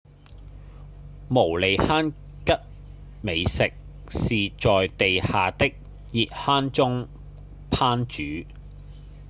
[1.29, 2.53] 毛利杭吉
[3.21, 3.71] 美食
[4.09, 5.75] 是在地下的
[6.11, 7.07] 熱坑中
[7.69, 8.47] 烹煮